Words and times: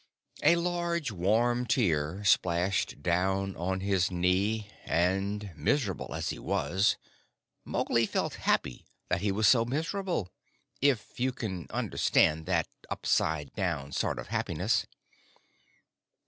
A 0.41 0.55
large, 0.55 1.11
warm 1.11 1.67
tear 1.67 2.23
splashed 2.25 3.03
down 3.03 3.55
on 3.55 3.81
his 3.81 4.09
knee, 4.09 4.71
and, 4.83 5.51
miserable 5.55 6.15
as 6.15 6.31
he 6.31 6.39
was, 6.39 6.97
Mowgli 7.65 8.07
felt 8.07 8.33
happy 8.41 8.87
that 9.09 9.21
he 9.21 9.31
was 9.31 9.47
so 9.47 9.63
miserable, 9.63 10.31
if 10.81 11.19
you 11.19 11.31
can 11.31 11.67
understand 11.69 12.47
that 12.47 12.67
upside 12.89 13.53
down 13.53 13.91
sort 13.91 14.17
of 14.17 14.29
happiness. 14.29 14.87